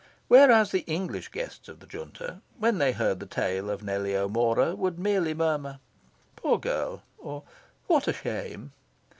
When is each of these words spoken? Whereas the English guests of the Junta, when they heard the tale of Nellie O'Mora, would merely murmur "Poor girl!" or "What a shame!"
Whereas 0.29 0.71
the 0.71 0.79
English 0.87 1.27
guests 1.29 1.69
of 1.69 1.79
the 1.79 1.85
Junta, 1.85 2.41
when 2.57 2.79
they 2.79 2.91
heard 2.91 3.19
the 3.19 3.27
tale 3.27 3.69
of 3.69 3.83
Nellie 3.83 4.15
O'Mora, 4.15 4.73
would 4.75 4.97
merely 4.97 5.35
murmur 5.35 5.77
"Poor 6.35 6.57
girl!" 6.57 7.03
or 7.19 7.43
"What 7.85 8.07
a 8.07 8.13
shame!" 8.13 8.71